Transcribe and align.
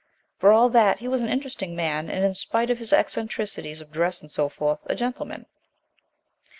For 0.39 0.51
all 0.51 0.69
that 0.69 0.97
he 0.97 1.07
was 1.07 1.21
an 1.21 1.29
interesting 1.29 1.75
man, 1.75 2.09
and, 2.09 2.25
in 2.25 2.33
spite 2.33 2.71
of 2.71 2.79
his 2.79 2.91
eccentricities 2.91 3.81
of 3.81 3.91
dress 3.91 4.19
and 4.19 4.31
so 4.31 4.49
forth, 4.49 4.87
a 4.89 4.95
gentleman. 4.95 5.45